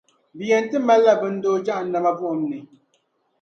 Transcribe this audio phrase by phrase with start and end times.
[0.35, 2.59] Bɛ yɛn ti malila bindoo Jahannama buɣum ni.